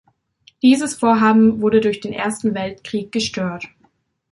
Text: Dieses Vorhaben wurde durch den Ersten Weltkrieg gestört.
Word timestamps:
Dieses 0.63 0.95
Vorhaben 0.95 1.61
wurde 1.61 1.79
durch 1.79 1.99
den 1.99 2.11
Ersten 2.11 2.55
Weltkrieg 2.55 3.11
gestört. 3.11 3.65